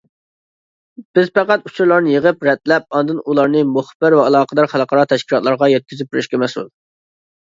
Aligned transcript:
بىز 1.17 1.27
پەقەت 1.35 1.67
ئۇچۇرلارنى 1.69 2.13
يىغىپ، 2.15 2.47
رەتلەپ، 2.47 2.97
ئاندىن 2.99 3.19
ئۇلارنى 3.33 3.61
مۇخبىر 3.73 4.17
ۋە 4.19 4.25
ئالاقىدار 4.29 4.69
خەلقئارا 4.73 5.03
تەشكىلاتلارغا 5.13 5.69
يەتكۈزۈپ 5.75 6.13
بېرىشكە 6.17 6.41
مەسئۇل. 6.45 6.73